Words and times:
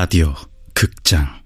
라디오 0.00 0.34
극장 0.72 1.39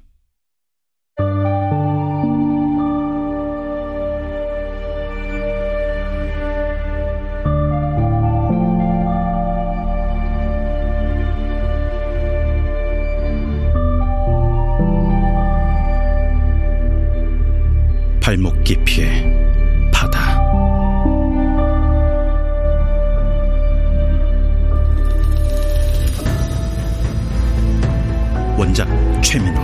최민호 29.35 29.61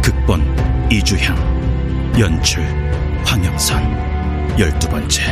극본 0.00 0.40
이주향 0.90 1.36
연출 2.18 2.62
황영선 3.26 4.58
열두 4.58 4.88
번째 4.88 5.22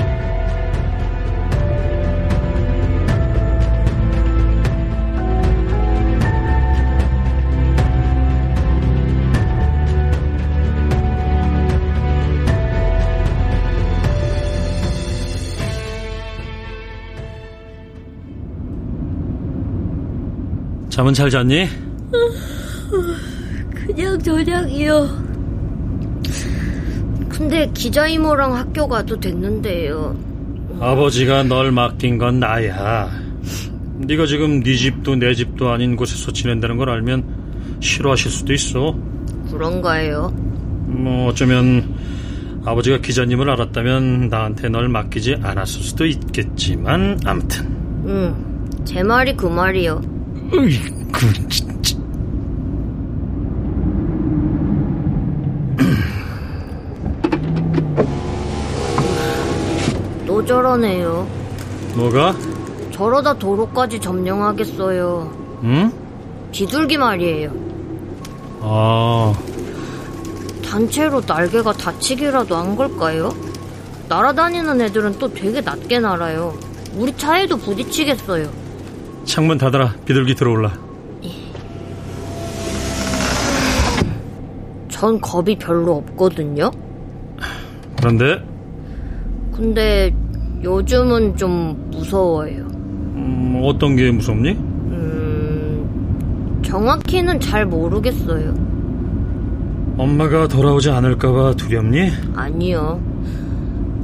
잠은 20.90 21.14
잘 21.14 21.30
잤니? 21.30 21.93
저녁이요. 24.44 25.08
근데 27.30 27.70
기자 27.74 28.06
이모랑 28.06 28.54
학교 28.54 28.86
가도 28.86 29.18
됐는데요. 29.18 30.16
아버지가 30.80 31.44
널 31.44 31.72
맡긴 31.72 32.18
건 32.18 32.40
나야. 32.40 33.10
네가 33.98 34.26
지금 34.26 34.62
네 34.62 34.76
집도 34.76 35.16
내 35.16 35.34
집도 35.34 35.70
아닌 35.70 35.96
곳에서 35.96 36.32
지낸다는 36.32 36.76
걸 36.76 36.90
알면 36.90 37.78
싫어하실 37.80 38.30
수도 38.30 38.52
있어. 38.52 38.94
그런가요? 39.50 40.28
뭐 40.86 41.28
어쩌면 41.28 41.94
아버지가 42.64 42.98
기자님을 42.98 43.48
알았다면 43.50 44.28
나한테 44.28 44.68
널 44.68 44.88
맡기지 44.88 45.38
않았을 45.42 45.82
수도 45.82 46.06
있겠지만 46.06 47.18
아무튼. 47.24 47.66
응, 48.06 48.34
제 48.84 49.02
말이 49.02 49.34
그 49.36 49.46
말이요. 49.46 50.02
으이, 50.52 50.78
그 51.10 51.73
또 60.44 60.46
저러네요. 60.46 61.26
뭐가? 61.96 62.34
저러다 62.92 63.34
도로까지 63.38 63.98
점령하겠어요. 63.98 65.32
응? 65.64 65.92
비둘기 66.52 66.98
말이에요. 66.98 67.50
아, 68.60 69.32
단체로 70.64 71.22
날개가 71.26 71.72
다치기라도 71.72 72.56
한 72.56 72.76
걸까요? 72.76 73.34
날아다니는 74.08 74.80
애들은 74.82 75.18
또 75.18 75.32
되게 75.32 75.60
낮게 75.62 76.00
날아요. 76.00 76.54
우리 76.96 77.16
차에도 77.16 77.56
부딪히겠어요. 77.56 78.48
창문 79.24 79.56
닫아라. 79.58 79.94
비둘기 80.04 80.34
들어올라. 80.34 80.72
전 84.88 85.20
겁이 85.20 85.56
별로 85.58 85.96
없거든요. 85.96 86.70
그런데 87.96 88.44
근데 89.52 90.14
요즘은 90.64 91.36
좀 91.36 91.90
무서워요. 91.90 92.62
음, 93.16 93.60
어떤 93.62 93.96
게 93.96 94.10
무섭니? 94.10 94.52
음, 94.52 96.60
정확히는 96.64 97.38
잘 97.38 97.66
모르겠어요. 97.66 98.54
엄마가 99.98 100.48
돌아오지 100.48 100.90
않을까봐 100.90 101.52
두렵니? 101.56 102.08
아니요. 102.34 102.98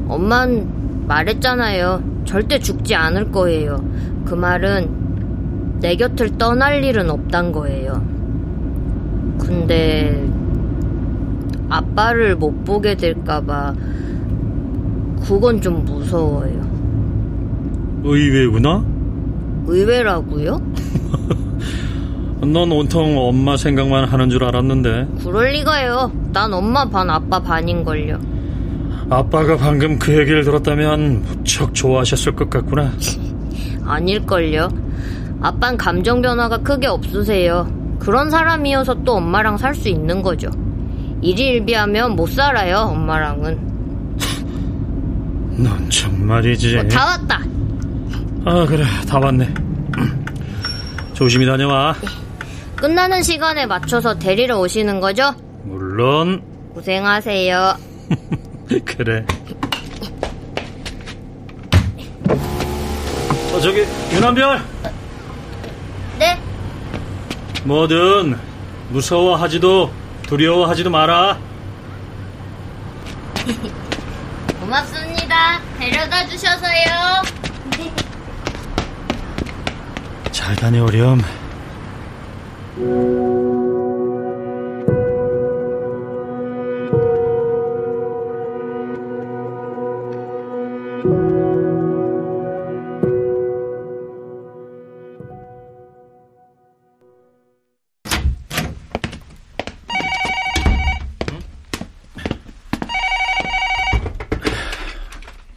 엄만 0.06 1.06
말했잖아요. 1.08 2.02
절대 2.26 2.58
죽지 2.58 2.94
않을 2.94 3.32
거예요. 3.32 3.82
그 4.26 4.34
말은 4.34 5.78
내 5.80 5.96
곁을 5.96 6.36
떠날 6.36 6.84
일은 6.84 7.08
없단 7.08 7.52
거예요. 7.52 8.04
근데 9.38 10.28
아빠를 11.70 12.36
못 12.36 12.64
보게 12.64 12.96
될까봐 12.96 13.72
그건 15.26 15.60
좀 15.60 15.84
무서워요. 15.84 16.60
의외구나? 18.04 18.84
의외라고요? 19.66 20.60
넌 22.40 22.72
온통 22.72 23.18
엄마 23.18 23.56
생각만 23.56 24.04
하는 24.06 24.30
줄 24.30 24.42
알았는데 24.44 25.08
그럴 25.22 25.50
리가요. 25.52 26.10
난 26.32 26.52
엄마 26.52 26.88
반 26.88 27.10
아빠 27.10 27.38
반인걸요. 27.40 28.18
아빠가 29.10 29.56
방금 29.56 29.98
그 29.98 30.16
얘기를 30.18 30.42
들었다면 30.44 31.22
무척 31.22 31.74
좋아하셨을 31.74 32.34
것 32.36 32.48
같구나 32.48 32.92
아닐걸요. 33.84 34.68
아빤 35.42 35.76
감정 35.76 36.22
변화가 36.22 36.58
크게 36.58 36.86
없으세요. 36.86 37.68
그런 37.98 38.30
사람이어서 38.30 39.02
또 39.04 39.14
엄마랑 39.16 39.56
살 39.58 39.74
수 39.74 39.88
있는 39.88 40.22
거죠. 40.22 40.48
일희일비하면 41.22 42.16
못 42.16 42.28
살아요, 42.30 42.76
엄마랑은. 42.92 43.58
넌 45.56 45.88
정말이지 45.90 46.78
어, 46.78 46.88
다 46.88 47.04
왔다. 47.06 47.40
아 48.44 48.64
그래 48.66 48.84
다 49.06 49.18
왔네 49.18 49.52
조심히 51.12 51.44
다녀와 51.44 51.94
끝나는 52.76 53.22
시간에 53.22 53.66
맞춰서 53.66 54.18
데리러 54.18 54.58
오시는 54.58 55.00
거죠? 55.00 55.34
물론 55.64 56.42
고생하세요. 56.74 57.76
그래 58.86 59.26
어 63.52 63.60
저기 63.60 63.84
윤한별 64.14 64.62
네? 66.18 66.38
뭐든 67.64 68.38
무서워하지도 68.90 69.90
두려워하지도 70.22 70.88
마라 70.90 71.38
고맙습니다. 74.70 75.60
데려다 75.80 76.24
주셔서요. 76.28 77.22
잘 80.30 80.54
다녀오렴 80.54 81.20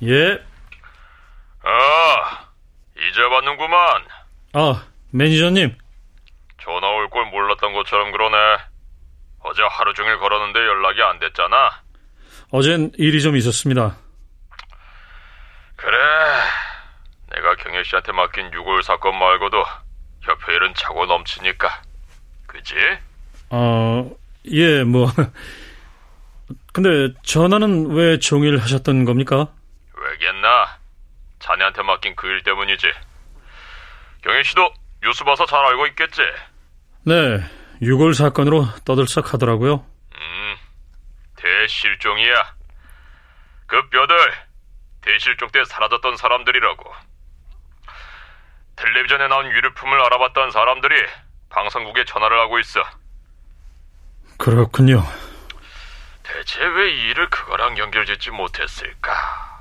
예. 0.07 0.43
아, 1.63 2.47
이제 2.97 3.21
받는구만. 3.29 4.03
아, 4.53 4.83
매니저님. 5.11 5.77
전화 6.61 6.87
올 6.89 7.09
걸 7.09 7.25
몰랐던 7.25 7.73
것처럼 7.73 8.11
그러네. 8.11 8.37
어제 9.39 9.61
하루 9.69 9.93
종일 9.93 10.17
걸었는데 10.19 10.59
연락이 10.59 11.01
안 11.01 11.19
됐잖아. 11.19 11.81
어젠 12.51 12.91
일이 12.97 13.21
좀 13.21 13.35
있었습니다. 13.35 13.97
그래. 15.75 15.97
내가 17.35 17.55
경혜 17.55 17.83
씨한테 17.83 18.11
맡긴 18.13 18.51
6월 18.51 18.83
사건 18.83 19.17
말고도 19.17 19.63
협회 20.21 20.53
일은 20.55 20.73
차고 20.75 21.05
넘치니까. 21.05 21.81
그지? 22.47 22.75
어, 23.49 24.09
예, 24.51 24.83
뭐. 24.83 25.07
근데 26.71 27.13
전화는 27.23 27.91
왜 27.91 28.17
종일 28.19 28.57
하셨던 28.59 29.05
겁니까? 29.05 29.47
왜겠나? 30.13 30.77
자네한테 31.39 31.81
맡긴 31.83 32.15
그 32.15 32.27
일 32.27 32.43
때문이지. 32.43 32.91
경혜 34.23 34.43
씨도 34.43 34.73
뉴스 35.01 35.23
봐서 35.23 35.45
잘 35.45 35.59
알고 35.65 35.87
있겠지? 35.87 36.21
네, 37.05 37.39
6월 37.81 38.13
사건으로 38.13 38.65
떠들썩 38.85 39.33
하더라고요. 39.33 39.85
음, 40.15 40.55
대실종이야. 41.35 42.53
그 43.67 43.89
뼈들 43.89 44.15
대실종 45.01 45.49
때 45.49 45.63
사라졌던 45.65 46.15
사람들이라고. 46.17 46.93
텔레비전에 48.75 49.27
나온 49.27 49.45
유류품을 49.51 50.01
알아봤던 50.05 50.51
사람들이 50.51 50.95
방송국에 51.49 52.05
전화를 52.05 52.39
하고 52.39 52.59
있어. 52.59 52.81
그렇군요. 54.37 55.03
대체 56.23 56.63
왜 56.65 56.91
이 56.93 57.09
일을 57.09 57.29
그거랑 57.29 57.77
연결짓지 57.77 58.31
못했을까? 58.31 59.52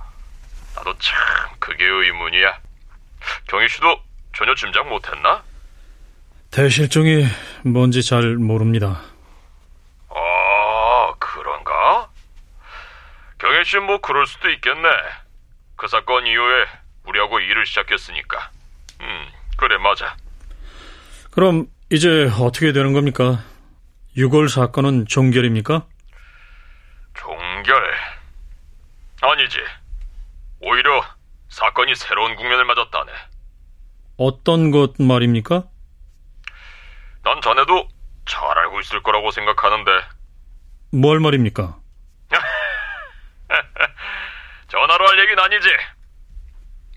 나도 0.77 0.97
참 0.99 1.17
그게 1.59 1.85
의문이야. 1.85 2.59
경희 3.49 3.69
씨도 3.69 4.01
전혀 4.35 4.55
짐작 4.55 4.89
못했나? 4.89 5.43
대실종이 6.51 7.27
뭔지 7.65 8.03
잘 8.03 8.37
모릅니다. 8.37 9.01
아, 10.09 11.15
그런가? 11.19 12.11
경혜 13.39 13.65
씨는 13.65 13.85
뭐 13.87 14.01
그럴 14.01 14.27
수도 14.27 14.51
있겠네. 14.51 14.89
그 15.77 15.89
사건 15.89 16.27
이후에 16.27 16.67
우리하고 17.05 17.41
일을 17.41 17.67
시작했으니까. 17.67 18.51
음, 19.01 19.29
그래, 19.57 19.79
맞아. 19.79 20.17
그럼 21.31 21.67
이제 21.91 22.31
어떻게 22.39 22.73
되는 22.73 22.93
겁니까? 22.93 23.43
6월 24.17 24.49
사건은 24.49 25.07
종결입니까? 25.07 25.87
종결. 27.15 27.95
아니지. 29.23 29.59
오히려 30.63 31.03
사건이 31.49 31.95
새로운 31.97 32.37
국면을 32.37 32.65
맞았다네. 32.65 33.13
어떤 34.17 34.71
것 34.71 34.95
말입니까? 34.99 35.65
난 37.25 37.41
자네도 37.41 37.89
잘 38.27 38.59
알고 38.59 38.81
있을 38.81 39.03
거라고 39.03 39.31
생각하는데. 39.33 39.91
뭘 40.93 41.21
말입니까? 41.21 41.77
전화로 44.69 45.09
할 45.09 45.19
얘기는 45.21 45.43
아니지. 45.43 45.69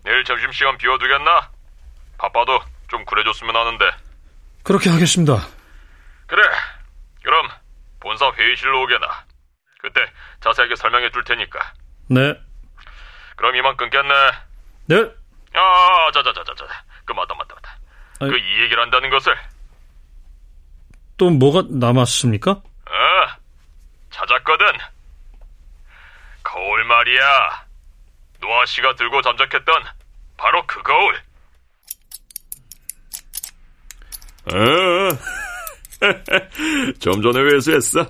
내일 0.04 0.24
점심시간 0.24 0.78
비워두겠나? 0.78 1.52
바빠도 2.18 2.60
좀 2.88 3.04
그래줬으면 3.06 3.56
하는데. 3.56 3.86
그렇게 4.64 4.90
하겠습니다. 4.90 5.48
그래. 6.28 6.42
그럼 7.24 7.48
본사 8.00 8.32
회의실로 8.32 8.84
오게나. 8.84 9.26
그때 9.82 10.02
자세하게 10.42 10.76
설명해 10.76 11.12
줄 11.12 11.24
테니까. 11.24 11.74
네. 12.10 12.40
그럼 13.36 13.56
이만 13.56 13.76
끊겠네. 13.78 14.14
네. 14.88 14.96
아, 15.54 16.12
자자자자자. 16.14 16.66
그 17.06 17.14
맞다 17.14 17.34
맞다 17.36 17.56
맞다. 17.56 17.78
그 18.20 18.38
이 18.38 18.62
얘기를 18.64 18.82
한다는 18.82 19.10
것을 19.10 19.36
또 21.18 21.30
뭐가 21.30 21.64
남았습니까? 21.70 22.52
어 22.52 22.62
찾았거든. 24.12 24.66
거울 26.44 26.84
말이야. 26.86 27.66
노아 28.40 28.66
씨가 28.66 28.96
들고 28.96 29.22
잠적했던 29.22 29.84
바로 30.38 30.66
그 30.68 30.82
거울. 30.84 31.16
어. 34.46 35.10
좀 37.00 37.22
전에 37.22 37.40
회수했어. 37.42 38.02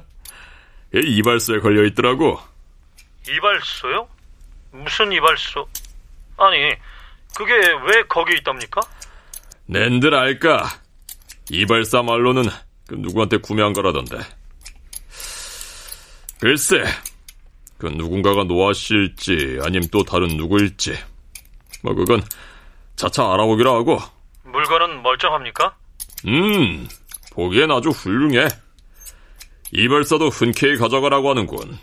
이 0.93 0.99
이발소에 1.17 1.59
걸려 1.59 1.83
있더라고. 1.85 2.39
이발소요? 3.27 4.07
무슨 4.83 5.11
이발소? 5.11 5.67
아니, 6.37 6.75
그게 7.35 7.53
왜 7.53 8.03
거기 8.07 8.35
있답니까? 8.35 8.81
낸들 9.67 10.13
알까? 10.13 10.67
이발사 11.49 12.03
말로는 12.03 12.43
그 12.87 12.95
누구한테 12.95 13.37
구매한 13.37 13.73
거라던데. 13.73 14.17
글쎄, 16.39 16.83
그 17.77 17.87
누군가가 17.87 18.43
노아 18.43 18.73
씨일지 18.73 19.59
아님 19.63 19.81
또 19.91 20.03
다른 20.03 20.27
누구일지. 20.37 20.97
뭐 21.83 21.93
그건 21.93 22.21
차차 22.95 23.33
알아보기로 23.33 23.73
하고. 23.75 23.99
물건은 24.43 25.01
멀쩡합니까? 25.01 25.75
음, 26.27 26.87
보기엔 27.31 27.71
아주 27.71 27.89
훌륭해. 27.89 28.47
이발사도 29.71 30.29
흔쾌히 30.29 30.77
가져가라고 30.77 31.29
하는군. 31.29 31.77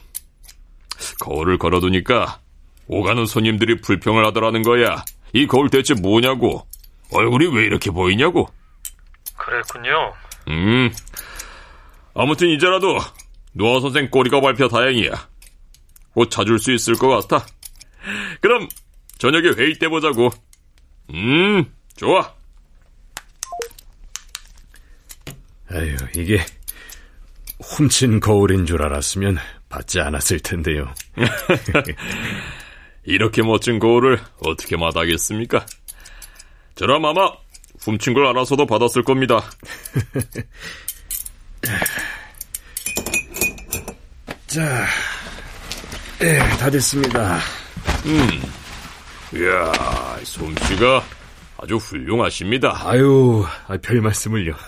거울을 1.20 1.58
걸어두니까 1.58 2.40
오가는 2.86 3.24
손님들이 3.26 3.80
불평을 3.80 4.26
하더라는 4.26 4.62
거야. 4.62 5.04
이 5.32 5.46
거울 5.46 5.70
대체 5.70 5.94
뭐냐고. 5.94 6.66
얼굴이 7.12 7.46
왜 7.54 7.64
이렇게 7.64 7.90
보이냐고. 7.90 8.48
그랬군요. 9.36 10.12
음. 10.48 10.90
아무튼 12.14 12.48
이제라도 12.48 12.98
노아 13.52 13.80
선생 13.80 14.10
꼬리가 14.10 14.40
밟혀 14.40 14.68
다행이야. 14.68 15.28
곧 16.14 16.30
찾을 16.30 16.58
수 16.58 16.72
있을 16.72 16.94
것 16.94 17.08
같아. 17.08 17.46
그럼 18.40 18.68
저녁에 19.18 19.48
회의 19.56 19.74
때 19.74 19.88
보자고. 19.88 20.30
음, 21.14 21.64
좋아. 21.96 22.34
아유, 25.70 25.96
이게 26.16 26.38
훔친 27.62 28.20
거울인 28.20 28.66
줄 28.66 28.82
알았으면 28.82 29.38
받지 29.68 30.00
않았을 30.00 30.40
텐데요. 30.40 30.92
이렇게 33.04 33.42
멋진 33.42 33.78
거울을 33.78 34.20
어떻게 34.44 34.76
마다하겠습니까? 34.76 35.66
저럼 36.74 37.04
아마 37.04 37.30
훔친 37.80 38.14
걸 38.14 38.26
알아서도 38.26 38.66
받았을 38.66 39.02
겁니다. 39.02 39.42
자, 44.46 44.86
예, 46.22 46.38
다 46.58 46.70
됐습니다. 46.70 47.40
이야, 49.34 49.72
솜씨가 50.22 51.02
아주 51.58 51.76
훌륭하십니다. 51.76 52.80
아유, 52.84 53.44
아, 53.66 53.76
별 53.78 54.00
말씀을요. 54.00 54.54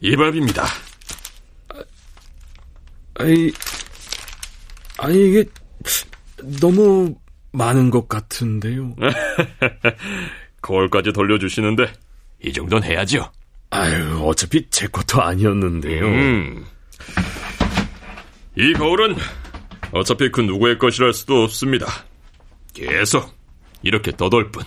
이발입니다. 0.00 0.64
아니, 3.18 3.52
아니 4.98 5.28
이게 5.28 5.44
너무 6.60 7.14
많은 7.52 7.90
것 7.90 8.08
같은데요. 8.08 8.94
거울까지 10.62 11.12
돌려주시는데 11.12 11.92
이 12.44 12.52
정도는 12.52 12.88
해야죠. 12.88 13.30
아유, 13.70 14.22
어차피 14.24 14.68
제 14.70 14.86
것도 14.86 15.20
아니었는데요. 15.22 16.06
음. 16.06 16.64
이 18.56 18.72
거울은 18.72 19.16
어차피 19.92 20.30
그 20.30 20.40
누구의 20.40 20.78
것이랄 20.78 21.12
수도 21.12 21.42
없습니다. 21.44 21.86
계속 22.72 23.34
이렇게 23.82 24.12
떠돌 24.12 24.50
뿐. 24.50 24.62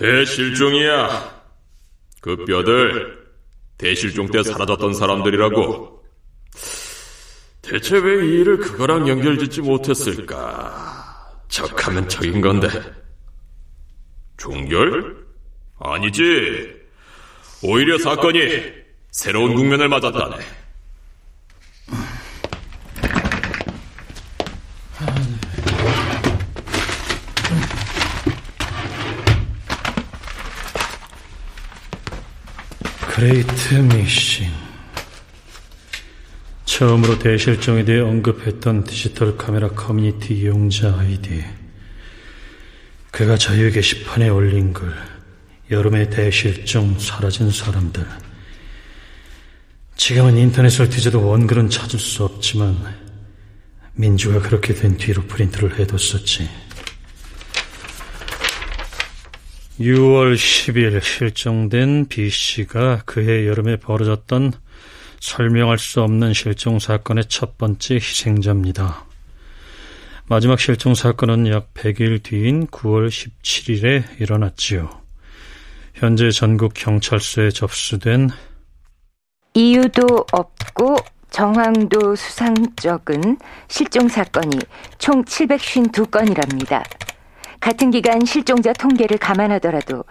대실종이야. 0.00 1.40
그 2.22 2.44
뼈들 2.46 3.18
대실종 3.76 4.30
때 4.30 4.42
사라졌던 4.42 4.94
사람들이라고. 4.94 6.02
대체 7.62 7.98
왜 7.98 8.24
이 8.24 8.40
일을 8.40 8.56
그거랑 8.58 9.06
연결짓지 9.06 9.60
못했을까? 9.60 11.36
척하면 11.48 12.08
척인 12.08 12.40
건데. 12.40 12.68
종결? 14.38 15.16
아니지. 15.78 16.80
오히려 17.62 17.98
사건이 17.98 18.72
새로운 19.10 19.54
국면을 19.54 19.88
맞았다네. 19.88 20.36
Great 33.20 33.74
Missing. 33.74 34.50
처음으로 36.64 37.18
대실종에 37.18 37.84
대해 37.84 38.00
언급했던 38.00 38.84
디지털 38.84 39.36
카메라 39.36 39.68
커뮤니티 39.68 40.32
이용자 40.38 40.96
아이디. 40.98 41.44
그가 43.10 43.36
자유 43.36 43.70
게시판에 43.70 44.30
올린 44.30 44.72
글. 44.72 44.90
여름의 45.70 46.08
대실종 46.08 46.98
사라진 46.98 47.50
사람들. 47.50 48.06
지금은 49.96 50.38
인터넷을 50.38 50.88
뒤져도 50.88 51.22
원글은 51.22 51.68
찾을 51.68 51.98
수 51.98 52.24
없지만 52.24 52.74
민주가 53.92 54.40
그렇게 54.40 54.72
된 54.72 54.96
뒤로 54.96 55.22
프린트를 55.24 55.78
해뒀었지. 55.78 56.48
6월 59.80 60.34
10일 60.34 61.02
실종된 61.02 62.04
B씨가 62.06 63.02
그해 63.06 63.46
여름에 63.46 63.76
벌어졌던 63.76 64.52
설명할 65.20 65.78
수 65.78 66.02
없는 66.02 66.34
실종 66.34 66.78
사건의 66.78 67.24
첫 67.28 67.56
번째 67.56 67.94
희생자입니다. 67.94 69.04
마지막 70.26 70.60
실종 70.60 70.94
사건은 70.94 71.48
약 71.48 71.72
100일 71.72 72.22
뒤인 72.22 72.66
9월 72.66 73.08
17일에 73.08 74.20
일어났지요. 74.20 74.90
현재 75.94 76.30
전국 76.30 76.74
경찰서에 76.74 77.50
접수된 77.50 78.28
이유도 79.54 80.26
없고 80.30 80.96
정황도 81.30 82.16
수상적은 82.16 83.38
실종 83.68 84.08
사건이 84.08 84.58
총 84.98 85.24
752건이랍니다. 85.24 86.84
같은 87.60 87.90
기간 87.90 88.24
실종자 88.24 88.72
통계를 88.72 89.18
감안하더라도 89.18 90.04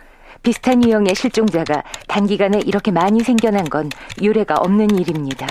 비슷한 0.44 0.84
유형의 0.84 1.16
실종자가 1.16 1.84
단기간에 2.08 2.60
이렇게 2.60 2.92
많이 2.92 3.22
생겨난 3.22 3.66
건 3.66 3.90
유례가 4.22 4.56
없는 4.56 4.98
일입니다. 4.98 5.48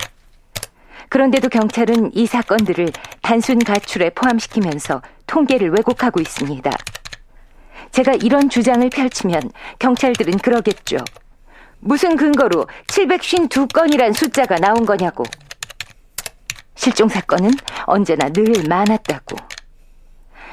그런데도 1.09 1.49
경찰은 1.49 2.12
이 2.14 2.26
사건들을 2.26 2.93
단순 3.23 3.59
가출에 3.59 4.11
포함시키면서 4.11 5.02
통계를 5.26 5.71
왜곡하고 5.71 6.21
있습니다. 6.21 6.71
제가 7.90 8.12
이런 8.14 8.49
주장을 8.49 8.88
펼치면 8.88 9.50
경찰들은 9.78 10.38
그러겠죠. 10.38 10.99
무슨 11.81 12.17
근거로 12.17 12.67
752건이란 12.87 14.14
숫자가 14.14 14.57
나온 14.57 14.85
거냐고. 14.85 15.25
실종 16.75 17.09
사건은 17.09 17.50
언제나 17.87 18.28
늘 18.28 18.52
많았다고. 18.69 19.37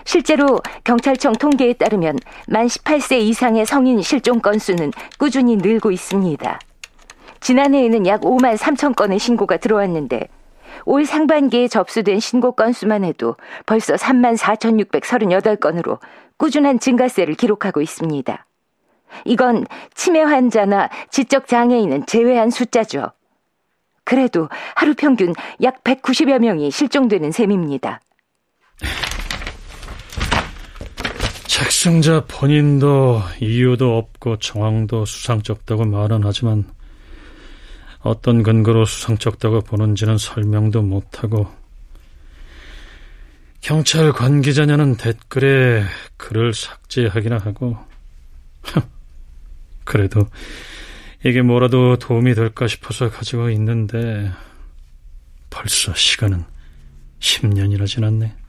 실제로 0.06 0.60
경찰청 0.84 1.34
통계에 1.34 1.74
따르면 1.74 2.18
만 2.48 2.68
18세 2.68 3.20
이상의 3.20 3.66
성인 3.66 4.02
실종 4.02 4.40
건수는 4.40 4.92
꾸준히 5.18 5.58
늘고 5.58 5.92
있습니다. 5.92 6.60
지난해에는 7.42 8.08
약 8.08 8.22
5만 8.22 8.58
3천 8.58 8.96
건의 8.96 9.20
신고가 9.20 9.58
들어왔는데 9.58 10.28
올 10.86 11.06
상반기에 11.06 11.68
접수된 11.68 12.20
신고 12.20 12.54
건수만 12.54 13.04
해도 13.04 13.36
벌써 13.66 13.96
3만 13.96 14.38
4,638건으로 14.38 16.00
꾸준한 16.38 16.80
증가세를 16.80 17.36
기록하고 17.36 17.82
있습니다. 17.82 18.46
이건 19.26 19.66
치매 19.94 20.22
환자나 20.22 20.90
지적 21.10 21.48
장애인은 21.48 22.06
제외한 22.06 22.50
숫자죠. 22.50 23.12
그래도 24.04 24.50
하루 24.76 24.94
평균 24.96 25.34
약 25.64 25.84
190여 25.84 26.40
명이 26.40 26.70
실종되는 26.70 27.32
셈입니다. 27.32 28.02
책승자 31.56 32.26
본인도 32.26 33.22
이유도 33.40 33.98
없고 33.98 34.40
정황도 34.40 35.06
수상쩍다고 35.06 35.86
말은 35.86 36.24
하지만 36.26 36.70
어떤 38.02 38.44
근거로 38.44 38.84
수상쩍다고 38.84 39.62
보는지는 39.62 40.18
설명도 40.18 40.82
못하고 40.82 41.48
경찰 43.62 44.12
관계자냐는 44.12 44.98
댓글에 44.98 45.86
글을 46.18 46.54
삭제하기나 46.54 47.38
하고 47.38 47.78
그래도 49.86 50.28
이게 51.24 51.42
뭐라도 51.42 51.96
도움이 51.96 52.36
될까 52.36 52.68
싶어서 52.68 53.10
가지고 53.10 53.50
있는데 53.52 54.30
벌써 55.50 55.96
시간은 55.96 56.44
10년이나 57.22 57.88
지났네. 57.88 58.45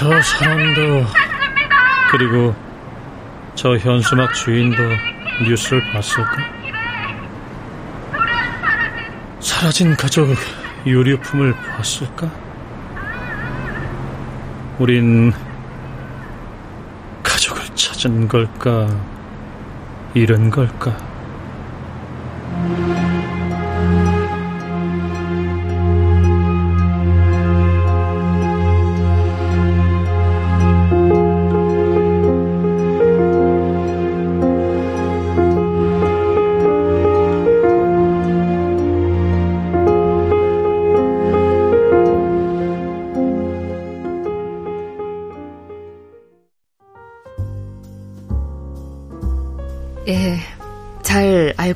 저 0.00 0.08
사람도 0.22 1.04
그리고 2.10 2.54
저 3.54 3.76
현수막 3.76 4.32
주인도 4.32 4.78
뉴스를 5.46 5.82
봤을까? 5.92 6.38
사라진 9.40 9.94
가족 9.94 10.34
유류품을 10.86 11.52
봤을까? 11.52 12.30
우린 14.78 15.34
가족을 17.22 17.62
찾은 17.74 18.26
걸까? 18.26 18.88
잃은 20.14 20.48
걸까? 20.48 20.96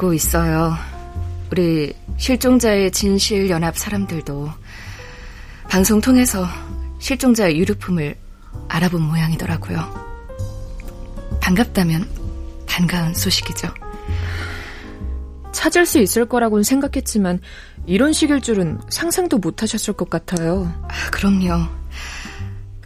알고 0.05 0.13
있어요. 0.13 0.77
우리 1.51 1.95
실종자의 2.19 2.91
진실 2.91 3.49
연합 3.49 3.79
사람들도 3.79 4.51
방송 5.71 6.01
통해서 6.01 6.47
실종자의 6.99 7.57
유류품을 7.59 8.15
알아본 8.69 9.01
모양이더라고요. 9.01 9.79
반갑다면 11.41 12.09
반가운 12.67 13.15
소식이죠. 13.15 13.73
찾을 15.53 15.87
수 15.87 15.99
있을 15.99 16.27
거라고는 16.27 16.65
생각했지만 16.65 17.41
이런 17.87 18.13
식일 18.13 18.41
줄은 18.41 18.81
상상도 18.91 19.39
못 19.39 19.63
하셨을 19.63 19.95
것 19.95 20.11
같아요. 20.11 20.71
아, 20.83 21.11
그럼요. 21.11 21.67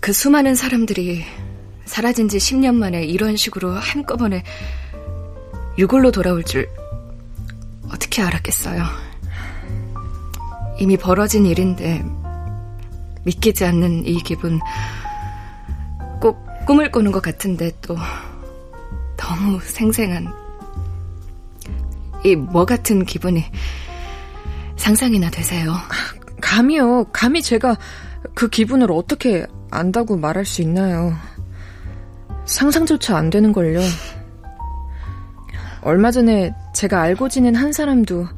그 0.00 0.12
수많은 0.12 0.54
사람들이 0.54 1.25
사라진 1.84 2.28
지 2.28 2.38
10년 2.38 2.75
만에 2.75 3.04
이런 3.04 3.37
식으로 3.37 3.72
한꺼번에 3.72 4.44
유골로 5.78 6.10
돌아올 6.10 6.42
줄 6.42 6.68
어떻게 7.92 8.23
알았겠어요? 8.23 8.85
이미 10.78 10.97
벌어진 10.97 11.47
일인데 11.47 12.04
믿기지 13.25 13.64
않는 13.64 14.07
이 14.07 14.23
기분 14.23 14.61
꼭 16.21 16.38
꿈을 16.66 16.90
꾸는 16.90 17.12
것 17.12 17.21
같은데 17.23 17.73
또 17.83 17.97
너무 19.16 19.61
생생한 19.61 20.28
이 22.25 22.35
뭐 22.35 22.64
같은 22.64 23.04
기분이 23.04 23.45
상상이나 24.76 25.30
되세요? 25.30 25.75
감이요. 26.40 27.04
감히 27.12 27.42
제가 27.42 27.76
그 28.35 28.49
기분을 28.49 28.90
어떻게 28.92 29.47
안다고 29.71 30.16
말할 30.16 30.45
수 30.45 30.62
있나요? 30.62 31.14
상상조차 32.45 33.16
안 33.16 33.30
되는걸요. 33.30 33.80
얼마 35.83 36.11
전에 36.11 36.52
제가 36.78 37.00
알고 37.00 37.28
지낸 37.28 37.56
한 37.56 37.73
사람도 37.73 38.28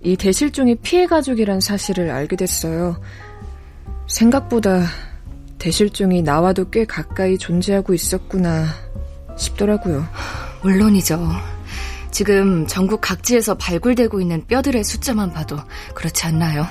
이 0.00 0.16
대실종의 0.16 0.76
피해 0.82 1.08
가족이란 1.08 1.58
사실을 1.58 2.08
알게 2.08 2.36
됐어요. 2.36 3.02
생각보다 4.06 4.84
대실종이 5.58 6.22
나와도 6.22 6.70
꽤 6.70 6.84
가까이 6.84 7.36
존재하고 7.36 7.92
있었구나 7.92 8.66
싶더라고요. 9.36 10.06
물론이죠. 10.62 11.18
지금 12.12 12.64
전국 12.68 13.00
각지에서 13.00 13.56
발굴되고 13.56 14.20
있는 14.20 14.46
뼈들의 14.46 14.84
숫자만 14.84 15.32
봐도 15.32 15.56
그렇지 15.96 16.26
않나요? 16.26 16.64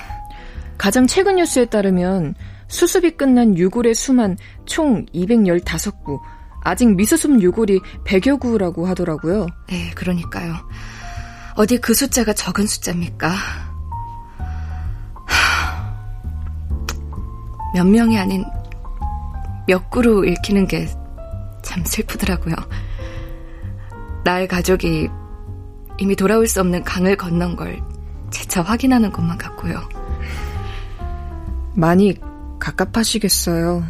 가장 0.77 1.05
최근 1.05 1.36
뉴스에 1.36 1.65
따르면 1.65 2.33
수습이 2.69 3.17
끝난 3.17 3.57
유골의 3.57 3.93
수만 3.93 4.38
총 4.65 5.05
215구, 5.07 6.22
아직 6.62 6.95
미수습 6.95 7.41
유골이 7.41 7.81
100여 8.05 8.39
구라고 8.39 8.88
하더라고요. 8.88 9.48
네, 9.67 9.91
그러니까요. 9.95 10.53
어디 11.55 11.77
그 11.77 11.93
숫자가 11.93 12.33
적은 12.33 12.65
숫자입니까? 12.65 13.33
몇 17.74 17.86
명이 17.86 18.17
아닌 18.17 18.45
몇 19.67 19.89
구로 19.89 20.24
읽히는 20.25 20.67
게 20.67 21.03
참 21.63 21.83
슬프더라고요. 21.86 22.53
나의 24.24 24.48
가족이 24.48 25.10
이미 25.98 26.15
돌아올 26.15 26.45
수 26.45 26.60
없는 26.60 26.83
강을 26.83 27.15
건넌 27.17 27.55
걸 27.55 27.81
재차 28.29 28.62
확인하는 28.62 29.12
것만 29.12 29.38
같고요. 29.39 29.81
많이 31.75 32.15
갑갑하시겠어요. 32.60 33.83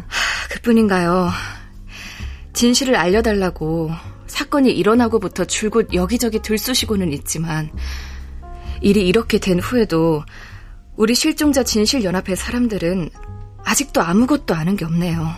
그뿐인가요? 0.50 1.30
진실을 2.54 2.96
알려달라고 2.96 3.90
사건이 4.54 4.70
일어나고부터 4.70 5.44
줄곧 5.46 5.92
여기저기 5.94 6.38
들쑤시고는 6.38 7.12
있지만 7.12 7.70
일이 8.80 9.06
이렇게 9.06 9.38
된 9.38 9.58
후에도 9.58 10.22
우리 10.96 11.16
실종자 11.16 11.64
진실연합회 11.64 12.36
사람들은 12.36 13.10
아직도 13.64 14.00
아무것도 14.00 14.54
아는 14.54 14.76
게 14.76 14.84
없네요. 14.84 15.28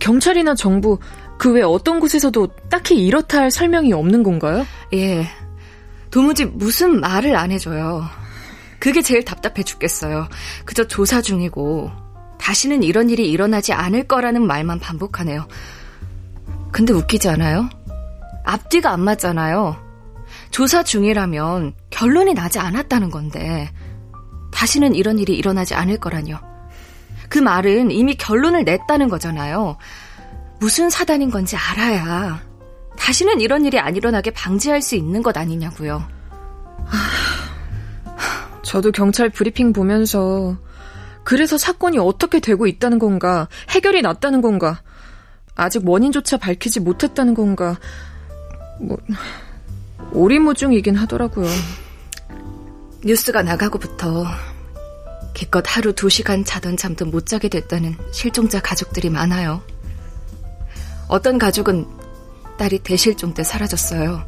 경찰이나 0.00 0.54
정부 0.54 0.98
그 1.38 1.52
외 1.52 1.62
어떤 1.62 1.98
곳에서도 1.98 2.46
딱히 2.68 3.02
이렇다 3.06 3.38
할 3.38 3.50
설명이 3.50 3.94
없는 3.94 4.22
건가요? 4.22 4.66
예. 4.92 5.26
도무지 6.10 6.44
무슨 6.44 7.00
말을 7.00 7.36
안 7.36 7.50
해줘요. 7.52 8.04
그게 8.78 9.00
제일 9.00 9.24
답답해 9.24 9.62
죽겠어요. 9.62 10.28
그저 10.66 10.86
조사 10.86 11.22
중이고 11.22 11.90
다시는 12.38 12.82
이런 12.82 13.08
일이 13.08 13.30
일어나지 13.30 13.72
않을 13.72 14.04
거라는 14.04 14.46
말만 14.46 14.78
반복하네요. 14.78 15.48
근데 16.70 16.92
웃기지 16.92 17.30
않아요? 17.30 17.70
앞뒤가 18.46 18.90
안 18.92 19.00
맞잖아요. 19.00 19.76
조사 20.50 20.82
중이라면 20.82 21.74
결론이 21.90 22.32
나지 22.34 22.58
않았다는 22.58 23.10
건데 23.10 23.70
다시는 24.52 24.94
이런 24.94 25.18
일이 25.18 25.36
일어나지 25.36 25.74
않을 25.74 25.98
거라뇨. 25.98 26.38
그 27.28 27.38
말은 27.38 27.90
이미 27.90 28.14
결론을 28.14 28.64
냈다는 28.64 29.08
거잖아요. 29.08 29.76
무슨 30.60 30.88
사단인 30.88 31.30
건지 31.30 31.56
알아야 31.56 32.40
다시는 32.96 33.40
이런 33.40 33.66
일이 33.66 33.78
안 33.78 33.94
일어나게 33.94 34.30
방지할 34.30 34.80
수 34.80 34.94
있는 34.94 35.22
것 35.22 35.36
아니냐고요. 35.36 36.06
저도 38.62 38.92
경찰 38.92 39.28
브리핑 39.28 39.72
보면서 39.72 40.56
그래서 41.24 41.58
사건이 41.58 41.98
어떻게 41.98 42.38
되고 42.40 42.66
있다는 42.66 42.98
건가, 43.00 43.48
해결이 43.70 44.02
났다는 44.02 44.40
건가, 44.40 44.80
아직 45.56 45.82
원인조차 45.88 46.36
밝히지 46.36 46.80
못했다는 46.80 47.34
건가, 47.34 47.76
뭐, 48.80 48.98
오리무중이긴 50.12 50.96
하더라고요. 50.96 51.46
뉴스가 53.04 53.42
나가고부터 53.42 54.24
기껏 55.34 55.62
하루 55.66 55.92
두 55.92 56.08
시간 56.08 56.44
자던 56.44 56.76
잠도 56.76 57.04
못 57.04 57.26
자게 57.26 57.48
됐다는 57.48 57.94
실종자 58.12 58.60
가족들이 58.60 59.10
많아요. 59.10 59.62
어떤 61.08 61.38
가족은 61.38 61.86
딸이 62.58 62.80
대실종 62.80 63.34
때 63.34 63.44
사라졌어요. 63.44 64.26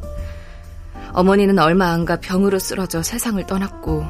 어머니는 1.13 1.57
얼마 1.59 1.87
안 1.87 2.05
가 2.05 2.19
병으로 2.19 2.59
쓰러져 2.59 3.01
세상을 3.01 3.45
떠났고 3.47 4.05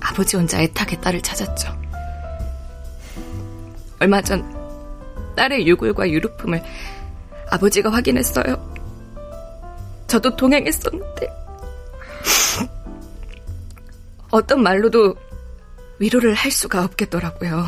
아버지 0.00 0.36
혼자 0.36 0.60
애타게 0.60 1.00
딸을 1.00 1.20
찾았죠. 1.22 1.80
얼마 4.00 4.20
전 4.22 4.42
딸의 5.36 5.66
유골과 5.68 6.10
유류품을 6.10 6.62
아버지가 7.50 7.90
확인했어요. 7.92 8.71
저도 10.12 10.36
동행했었는데 10.36 11.26
어떤 14.30 14.62
말로도 14.62 15.14
위로를 16.00 16.34
할 16.34 16.50
수가 16.50 16.84
없겠더라고요. 16.84 17.64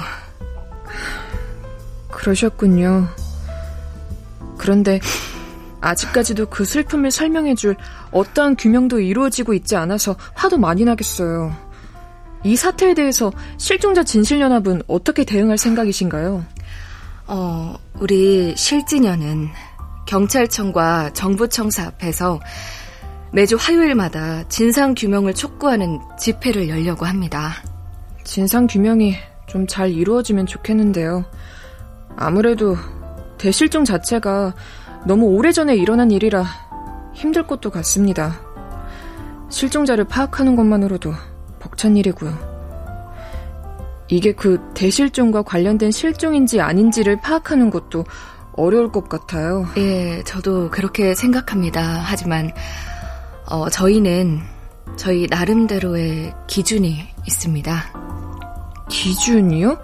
그러셨군요. 2.11 3.09
그런데 4.59 5.01
아직까지도 5.81 6.51
그 6.51 6.66
슬픔을 6.66 7.11
설명해줄 7.11 7.77
어떠한 8.11 8.57
규명도 8.57 9.01
이루어지고 9.01 9.55
있지 9.55 9.75
않아서 9.77 10.14
화도 10.35 10.59
많이 10.59 10.85
나겠어요. 10.85 11.57
이 12.42 12.57
사태에 12.57 12.92
대해서 12.92 13.33
실종자 13.57 14.05
진실연합은 14.05 14.83
어떻게 14.87 15.25
대응할 15.25 15.57
생각이신가요? 15.57 16.45
어, 17.27 17.77
우리 17.95 18.55
실진연은 18.55 19.49
경찰청과 20.07 21.12
정부청사 21.12 21.87
앞에서 21.87 22.40
매주 23.33 23.57
화요일마다 23.59 24.49
진상 24.49 24.95
규명을 24.95 25.35
촉구하는 25.35 26.01
집회를 26.19 26.69
열려고 26.69 27.07
합니다. 27.07 27.53
진상 28.25 28.67
규명이 28.67 29.14
좀 29.47 29.67
잘 29.67 29.90
이루어지면 29.93 30.47
좋겠는데요. 30.47 31.25
아무래도 32.17 32.77
대실종 33.38 33.85
자체가 33.85 34.55
너무 35.07 35.27
오래전에 35.27 35.77
일어난 35.77 36.11
일이라 36.11 36.45
힘들 37.12 37.47
것도 37.47 37.71
같습니다. 37.71 38.40
실종자를 39.49 40.05
파악하는 40.05 40.57
것만으로도 40.57 41.12
벅찬 41.61 41.97
일이고요. 41.97 42.55
이게 44.09 44.33
그 44.33 44.61
대실종과 44.75 45.43
관련된 45.43 45.90
실종인지 45.90 46.61
아닌지를 46.61 47.21
파악하는 47.21 47.71
것도 47.71 48.05
어려울 48.57 48.90
것 48.93 49.09
같아요. 49.09 49.67
예, 49.77 50.23
저도 50.25 50.71
그렇게 50.71 51.14
생각합니다. 51.14 52.01
하지만 52.05 52.53
어, 53.51 53.69
저희는 53.69 54.40
저희 54.97 55.27
나름대로의 55.29 56.33
기준이 56.47 57.09
있습니다. 57.27 57.85
기준이요? 58.88 59.79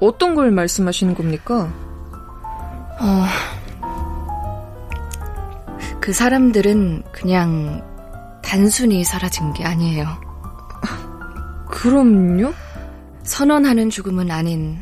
어떤 0.00 0.34
걸 0.34 0.50
말씀하시는 0.50 1.14
겁니까? 1.14 1.72
어, 3.00 3.24
그 6.00 6.12
사람들은 6.12 7.04
그냥 7.12 7.82
단순히 8.42 9.02
사라진 9.04 9.52
게 9.52 9.64
아니에요. 9.64 10.06
그럼요? 11.68 12.52
선언하는 13.24 13.90
죽음은 13.90 14.30
아닌 14.30 14.80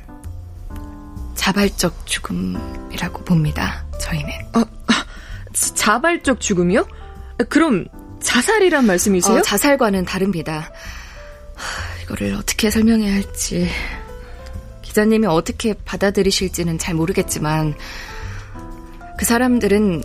자발적 1.45 2.07
죽음이라고 2.07 3.23
봅니다. 3.25 3.85
저희는. 4.01 4.31
아, 4.55 4.65
자발적 5.53 6.41
죽음이요? 6.41 6.89
그럼 7.51 7.85
자살이란 8.23 8.87
말씀이세요? 8.87 9.41
어, 9.41 9.43
자살과는 9.43 10.07
다릅니다. 10.07 10.73
이거를 12.03 12.33
어떻게 12.33 12.71
설명해야 12.71 13.13
할지 13.13 13.69
기자님이 14.81 15.27
어떻게 15.27 15.75
받아들이실지는 15.85 16.79
잘 16.79 16.95
모르겠지만 16.95 17.75
그 19.19 19.27
사람들은 19.27 20.03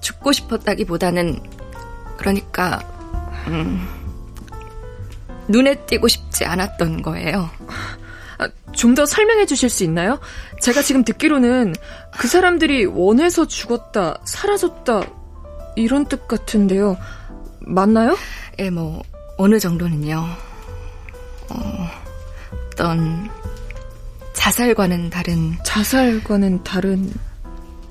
죽고 0.00 0.32
싶었다기보다는 0.32 1.42
그러니까 2.16 2.80
음, 3.48 3.86
눈에 5.46 5.74
띄고 5.84 6.08
싶지 6.08 6.46
않았던 6.46 7.02
거예요. 7.02 7.50
아, 8.40 8.48
좀더 8.72 9.04
설명해 9.04 9.44
주실 9.44 9.68
수 9.68 9.84
있나요? 9.84 10.18
제가 10.60 10.80
지금 10.80 11.04
듣기로는 11.04 11.74
그 12.16 12.26
사람들이 12.26 12.86
원해서 12.86 13.46
죽었다, 13.46 14.18
사라졌다 14.24 15.02
이런 15.76 16.06
뜻 16.06 16.26
같은데요. 16.26 16.96
맞나요? 17.60 18.16
예, 18.58 18.70
뭐 18.70 19.02
어느 19.36 19.58
정도는요. 19.58 20.24
어, 21.50 21.88
어떤 22.72 23.28
자살과는 24.32 25.10
다른 25.10 25.58
자살과는 25.62 26.64
다른 26.64 27.12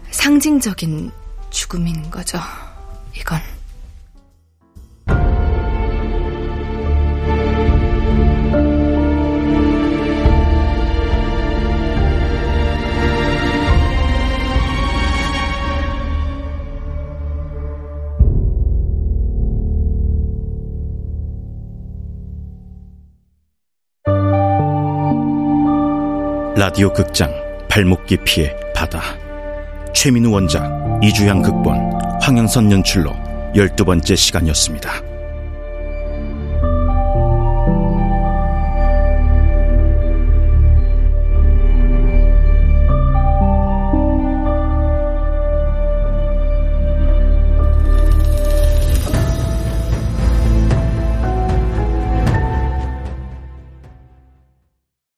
상징적인 0.10 1.12
죽음인 1.52 2.10
거죠. 2.10 2.40
이건. 3.16 3.40
라디오 26.60 26.92
극장 26.92 27.32
발목 27.70 28.06
깊이의 28.06 28.54
바다 28.76 29.02
최민우 29.94 30.30
원작 30.30 30.70
이주양 31.02 31.42
극본 31.42 31.78
황영선 32.22 32.70
연출로 32.70 33.16
열두 33.56 33.86
번째 33.86 34.14
시간이었습니다. 34.14 35.09